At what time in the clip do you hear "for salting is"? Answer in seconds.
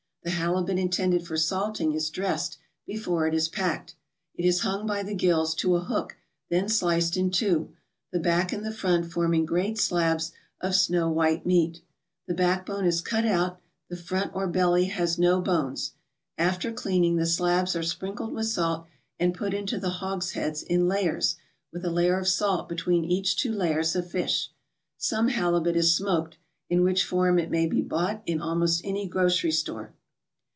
1.25-2.11